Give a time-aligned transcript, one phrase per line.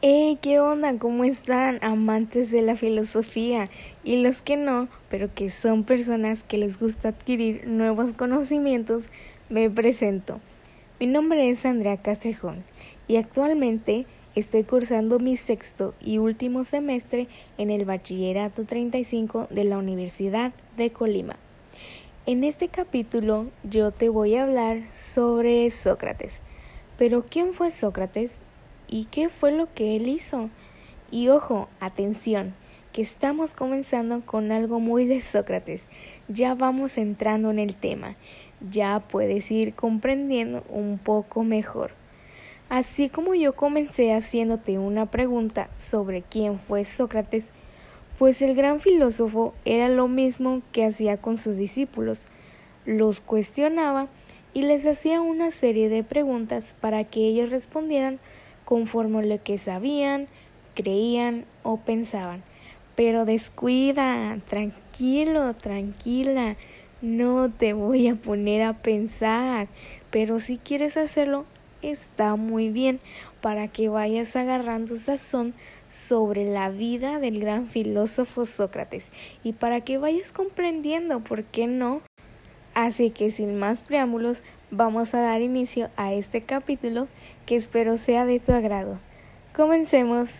[0.00, 0.38] ¡Hey!
[0.42, 0.98] ¿Qué onda?
[0.98, 3.70] ¿Cómo están amantes de la filosofía?
[4.02, 9.04] Y los que no, pero que son personas que les gusta adquirir nuevos conocimientos,
[9.48, 10.40] me presento.
[10.98, 12.64] Mi nombre es Andrea Castrejón
[13.06, 19.78] y actualmente estoy cursando mi sexto y último semestre en el Bachillerato 35 de la
[19.78, 21.36] Universidad de Colima.
[22.24, 26.40] En este capítulo yo te voy a hablar sobre Sócrates.
[26.96, 28.42] Pero ¿quién fue Sócrates?
[28.92, 30.50] y qué fue lo que él hizo.
[31.10, 32.54] Y ojo, atención,
[32.92, 35.86] que estamos comenzando con algo muy de Sócrates.
[36.28, 38.16] Ya vamos entrando en el tema.
[38.70, 41.92] Ya puedes ir comprendiendo un poco mejor.
[42.68, 47.44] Así como yo comencé haciéndote una pregunta sobre quién fue Sócrates,
[48.18, 52.26] pues el gran filósofo era lo mismo que hacía con sus discípulos.
[52.84, 54.08] Los cuestionaba
[54.54, 58.20] y les hacía una serie de preguntas para que ellos respondieran
[58.64, 60.28] conforme lo que sabían,
[60.74, 62.42] creían o pensaban.
[62.94, 66.56] Pero descuida, tranquilo, tranquila,
[67.00, 69.68] no te voy a poner a pensar,
[70.10, 71.46] pero si quieres hacerlo,
[71.82, 73.00] está muy bien
[73.40, 75.54] para que vayas agarrando sazón
[75.92, 79.10] sobre la vida del gran filósofo Sócrates
[79.44, 82.00] y para que vayas comprendiendo por qué no.
[82.72, 84.40] Así que sin más preámbulos,
[84.70, 87.08] vamos a dar inicio a este capítulo
[87.44, 88.98] que espero sea de tu agrado.
[89.54, 90.30] Comencemos.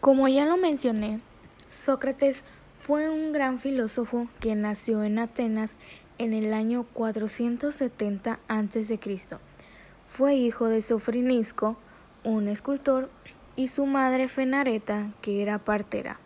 [0.00, 1.20] Como ya lo mencioné,
[1.68, 5.78] Sócrates fue un gran filósofo que nació en Atenas
[6.18, 8.98] en el año 470 a.C.
[10.08, 11.76] Fue hijo de Sofrinisco,
[12.24, 13.08] un escultor,
[13.56, 16.20] y su madre Fenareta, que era partera.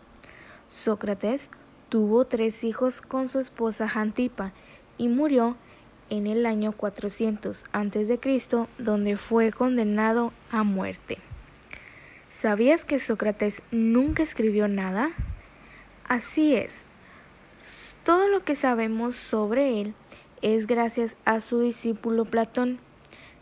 [0.69, 1.49] Sócrates
[1.89, 4.53] tuvo tres hijos con su esposa Jantipa
[4.97, 5.57] y murió
[6.09, 8.19] en el año 400 a.C.,
[8.77, 11.17] donde fue condenado a muerte.
[12.31, 15.11] ¿Sabías que Sócrates nunca escribió nada?
[16.07, 16.83] Así es.
[18.03, 19.93] Todo lo que sabemos sobre él
[20.41, 22.79] es gracias a su discípulo Platón,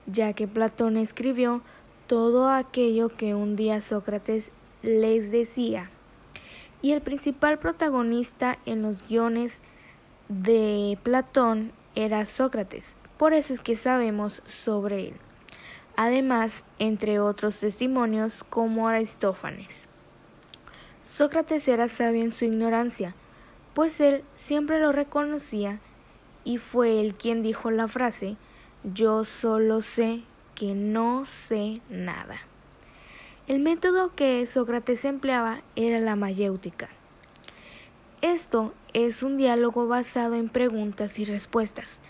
[0.05, 1.61] ya que Platón escribió
[2.07, 4.51] todo aquello que un día Sócrates
[4.83, 5.89] les decía
[6.81, 9.61] y el principal protagonista en los guiones
[10.29, 15.13] de Platón era Sócrates, por eso es que sabemos sobre él.
[15.95, 19.87] Además, entre otros testimonios como Aristófanes.
[21.05, 23.13] Sócrates era sabio en su ignorancia,
[23.81, 25.79] pues él siempre lo reconocía
[26.43, 28.37] y fue él quien dijo la frase
[28.83, 30.21] yo solo sé
[30.53, 32.41] que no sé nada.
[33.47, 36.89] El método que Sócrates empleaba era la mayéutica.
[38.21, 42.01] Esto es un diálogo basado en preguntas y respuestas,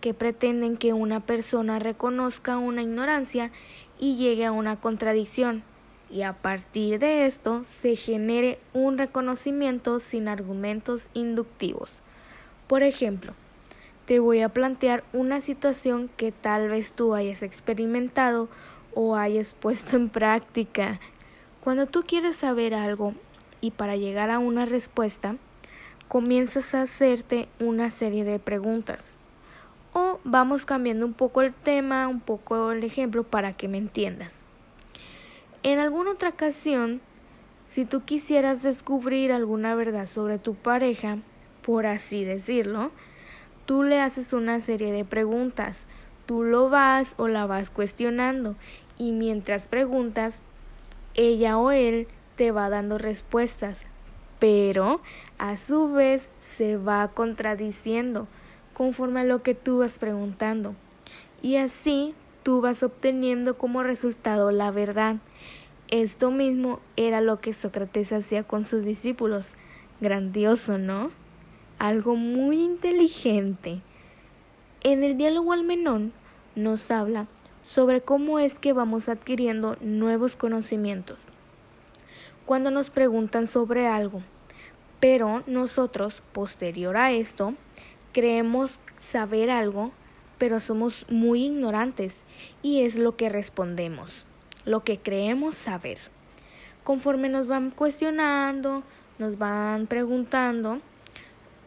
[0.00, 3.52] que pretenden que una persona reconozca una ignorancia
[4.00, 5.62] y llegue a una contradicción,
[6.10, 11.90] y a partir de esto se genere un reconocimiento sin argumentos inductivos.
[12.66, 13.34] Por ejemplo,
[14.06, 18.48] te voy a plantear una situación que tal vez tú hayas experimentado
[18.94, 20.98] o hayas puesto en práctica.
[21.62, 23.14] Cuando tú quieres saber algo
[23.60, 25.36] y para llegar a una respuesta,
[26.08, 29.10] comienzas a hacerte una serie de preguntas.
[29.92, 34.38] O vamos cambiando un poco el tema, un poco el ejemplo para que me entiendas.
[35.62, 37.00] En alguna otra ocasión,
[37.68, 41.18] si tú quisieras descubrir alguna verdad sobre tu pareja,
[41.62, 42.90] por así decirlo,
[43.66, 45.86] tú le haces una serie de preguntas
[46.30, 48.54] tú lo vas o la vas cuestionando
[48.98, 50.42] y mientras preguntas,
[51.14, 52.06] ella o él
[52.36, 53.84] te va dando respuestas,
[54.38, 55.00] pero
[55.38, 58.28] a su vez se va contradiciendo
[58.74, 60.76] conforme a lo que tú vas preguntando.
[61.42, 65.16] Y así tú vas obteniendo como resultado la verdad.
[65.88, 69.52] Esto mismo era lo que Sócrates hacía con sus discípulos.
[70.00, 71.10] Grandioso, ¿no?
[71.78, 73.80] Algo muy inteligente.
[74.82, 76.12] En el diálogo al menón
[76.54, 77.26] nos habla
[77.62, 81.20] sobre cómo es que vamos adquiriendo nuevos conocimientos.
[82.46, 84.22] Cuando nos preguntan sobre algo,
[84.98, 87.54] pero nosotros, posterior a esto,
[88.12, 89.92] creemos saber algo,
[90.40, 92.22] pero somos muy ignorantes
[92.62, 94.24] y es lo que respondemos,
[94.64, 95.98] lo que creemos saber.
[96.82, 98.82] Conforme nos van cuestionando,
[99.18, 100.80] nos van preguntando,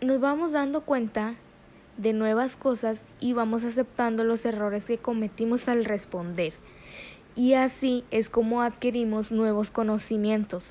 [0.02, 1.36] nos vamos dando cuenta
[1.98, 6.54] de nuevas cosas y vamos aceptando los errores que cometimos al responder.
[7.36, 10.66] y así es como adquirimos nuevos conocimientos.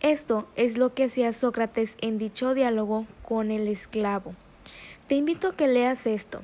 [0.00, 4.34] Esto es lo que hacía Sócrates en dicho diálogo con el esclavo.
[5.06, 6.40] Te invito a que leas esto.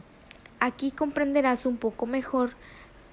[0.66, 2.50] Aquí comprenderás un poco mejor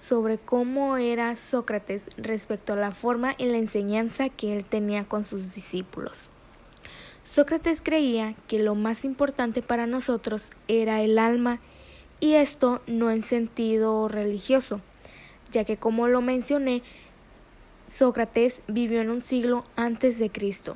[0.03, 5.23] sobre cómo era Sócrates respecto a la forma y la enseñanza que él tenía con
[5.23, 6.23] sus discípulos.
[7.25, 11.59] Sócrates creía que lo más importante para nosotros era el alma
[12.19, 14.81] y esto no en sentido religioso,
[15.51, 16.81] ya que como lo mencioné,
[17.87, 20.75] Sócrates vivió en un siglo antes de Cristo.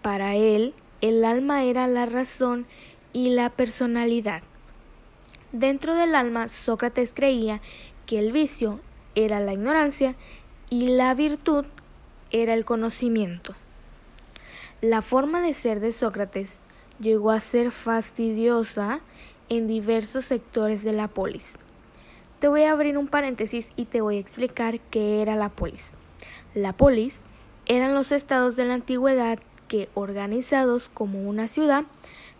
[0.00, 2.66] Para él, el alma era la razón
[3.12, 4.44] y la personalidad.
[5.54, 7.60] Dentro del alma, Sócrates creía
[8.06, 8.80] que el vicio
[9.14, 10.16] era la ignorancia
[10.68, 11.64] y la virtud
[12.32, 13.54] era el conocimiento.
[14.80, 16.58] La forma de ser de Sócrates
[16.98, 18.98] llegó a ser fastidiosa
[19.48, 21.54] en diversos sectores de la polis.
[22.40, 25.86] Te voy a abrir un paréntesis y te voy a explicar qué era la polis.
[26.54, 27.18] La polis
[27.66, 29.38] eran los estados de la antigüedad
[29.94, 31.84] organizados como una ciudad,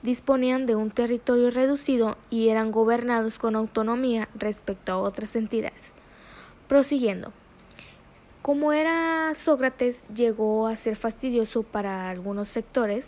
[0.02, 5.92] disponían de un territorio reducido y eran gobernados con autonomía respecto a otras entidades.
[6.68, 7.32] Prosiguiendo.
[8.42, 13.06] Como era Sócrates, llegó a ser fastidioso para algunos sectores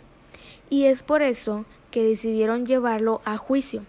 [0.69, 3.83] y es por eso que decidieron llevarlo a juicio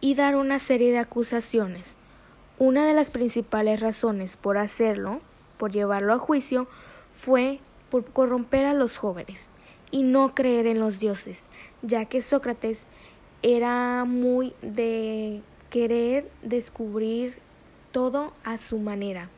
[0.00, 1.96] y dar una serie de acusaciones.
[2.58, 5.20] Una de las principales razones por hacerlo,
[5.58, 6.66] por llevarlo a juicio,
[7.14, 7.60] fue
[7.90, 9.48] por corromper a los jóvenes
[9.90, 11.46] y no creer en los dioses,
[11.82, 12.86] ya que Sócrates
[13.42, 17.36] era muy de querer descubrir
[17.92, 19.30] todo a su manera.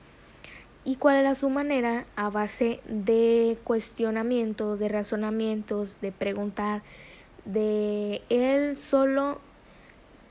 [0.85, 2.07] ¿Y cuál era su manera?
[2.17, 6.83] A base de cuestionamiento, de razonamientos, de preguntar,
[7.45, 9.41] de él solo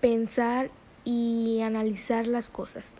[0.02, 0.72] pensar
[1.06, 2.96] y analizar las cosas.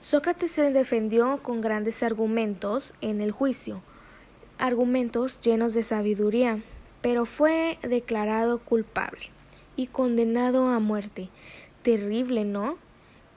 [0.00, 3.82] Sócrates se defendió con grandes argumentos en el juicio,
[4.58, 6.62] argumentos llenos de sabiduría,
[7.00, 9.30] pero fue declarado culpable
[9.76, 11.28] y condenado a muerte.
[11.82, 12.76] Terrible, ¿no?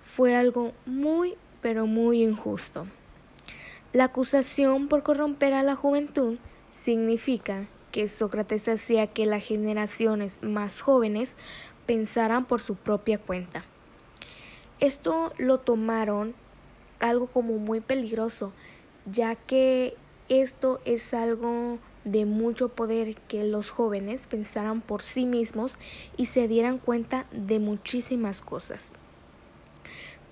[0.03, 2.87] Fue algo muy, pero muy injusto.
[3.93, 6.37] La acusación por corromper a la juventud
[6.71, 11.33] significa que Sócrates hacía que las generaciones más jóvenes
[11.85, 13.65] pensaran por su propia cuenta.
[14.79, 16.33] Esto lo tomaron
[16.99, 18.53] algo como muy peligroso,
[19.05, 19.95] ya que
[20.39, 25.77] esto es algo de mucho poder que los jóvenes pensaran por sí mismos
[26.15, 28.93] y se dieran cuenta de muchísimas cosas.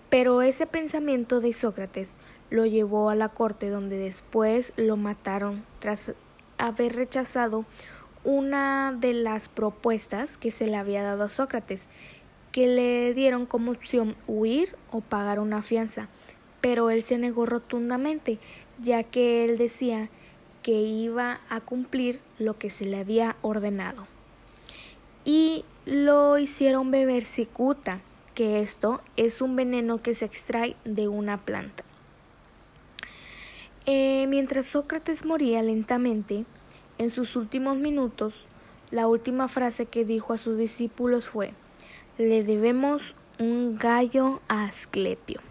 [0.10, 2.12] Pero ese pensamiento de Sócrates
[2.50, 6.14] lo llevó a la corte donde después lo mataron tras
[6.58, 7.66] haber rechazado
[8.24, 11.86] una de las propuestas que se le había dado a Sócrates,
[12.54, 16.08] que le dieron como opción huir o pagar una fianza
[16.62, 18.38] pero él se negó rotundamente,
[18.82, 20.10] ya que él decía
[20.64, 24.08] que iba a cumplir lo que se le había ordenado.
[25.26, 28.02] Y lo hicieron beber cicuta,
[28.36, 31.84] que esto es un veneno que se extrae de una planta.
[33.86, 36.46] Eh, mientras Sócrates moría lentamente,
[36.98, 38.46] en sus últimos minutos,
[38.92, 41.54] la última frase que dijo a sus discípulos fue,
[42.18, 45.42] le debemos un gallo a Asclepio.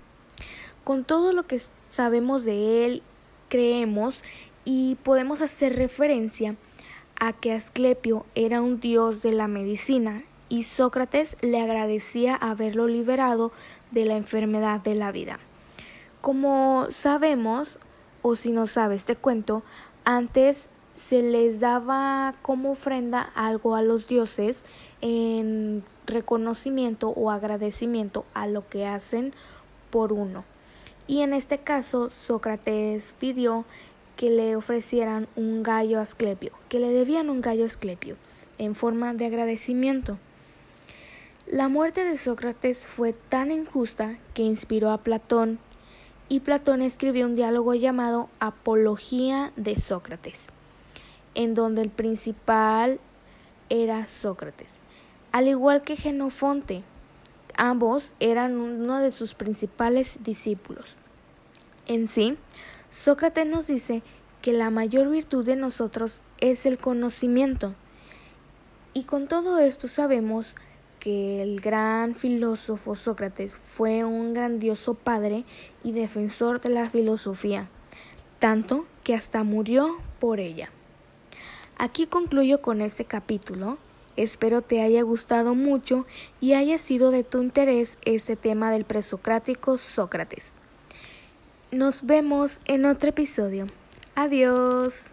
[0.89, 3.03] Con todo lo que sabemos de él,
[3.51, 4.25] creemos
[4.65, 6.57] y podemos hacer referencia
[7.21, 13.53] a que Asclepio era un dios de la medicina y Sócrates le agradecía haberlo liberado
[13.91, 15.41] de la enfermedad de la vida.
[16.23, 17.79] Como sabemos,
[18.23, 19.63] o si no sabes te cuento,
[20.07, 24.65] antes se les daba como ofrenda algo a los dioses
[25.03, 29.35] en reconocimiento o agradecimiento a lo que hacen
[29.91, 30.45] por uno
[31.09, 33.65] y en este caso Sócrates pidió
[34.17, 38.17] que le ofrecieran un gallo a Asclepio, que le debían un gallo a Asclepio,
[38.59, 40.19] en forma de agradecimiento.
[41.47, 45.59] La muerte de Sócrates fue tan injusta que inspiró a Platón,
[46.29, 50.49] y Platón escribió un diálogo llamado Apología de Sócrates,
[51.35, 53.01] en donde el principal
[53.71, 54.77] era Sócrates,
[55.33, 56.83] al igual que Genofonte,
[57.61, 60.95] Ambos eran uno de sus principales discípulos.
[61.89, 62.37] En sí,
[62.91, 64.03] Sócrates nos dice
[64.43, 67.75] que la mayor virtud de nosotros es el conocimiento.
[68.93, 70.55] Y con todo esto sabemos
[71.01, 75.45] que el gran filósofo Sócrates fue un grandioso padre
[75.83, 77.69] y defensor de la filosofía,
[78.39, 80.71] tanto que hasta murió por ella.
[81.79, 83.79] Aquí concluyo con este capítulo
[84.19, 86.05] Espero te haya gustado mucho
[86.41, 90.58] y haya sido de tu interés este tema del presocrático Sócrates.
[91.71, 93.67] Nos vemos en otro episodio.
[94.15, 95.11] Adiós.